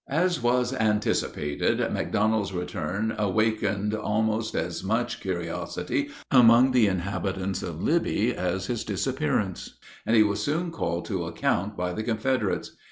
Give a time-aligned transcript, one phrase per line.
[0.09, 8.33] As was anticipated, McDonald's return awakened almost as much curiosity among the inhabitants of Libby
[8.33, 12.75] as his disappearance, and he was soon called to account by the Confederates.